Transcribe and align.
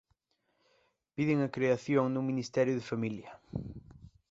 Piden 1.15 1.39
a 1.47 1.53
creación 1.55 2.05
dun 2.11 2.25
ministerio 2.31 2.73
da 2.75 2.89
familia 2.91 3.29